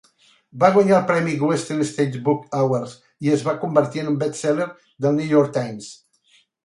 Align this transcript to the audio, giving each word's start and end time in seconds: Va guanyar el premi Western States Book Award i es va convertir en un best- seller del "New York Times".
Va 0.61 0.69
guanyar 0.75 0.93
el 0.99 1.03
premi 1.09 1.35
Western 1.49 1.83
States 1.89 2.23
Book 2.29 2.57
Award 2.61 2.95
i 3.27 3.33
es 3.35 3.43
va 3.49 3.55
convertir 3.65 4.03
en 4.05 4.11
un 4.13 4.17
best- 4.25 4.41
seller 4.47 4.67
del 5.07 5.15
"New 5.21 5.31
York 5.35 5.53
Times". 5.59 5.93